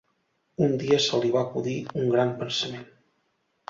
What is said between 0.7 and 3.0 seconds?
dia se li va acudir un gran pensament